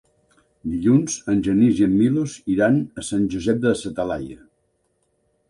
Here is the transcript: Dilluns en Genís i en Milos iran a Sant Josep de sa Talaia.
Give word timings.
Dilluns 0.69 1.17
en 1.33 1.43
Genís 1.47 1.81
i 1.81 1.85
en 1.89 1.93
Milos 1.99 2.39
iran 2.55 2.81
a 3.03 3.07
Sant 3.11 3.29
Josep 3.35 3.61
de 3.67 3.75
sa 3.83 3.93
Talaia. 4.01 4.41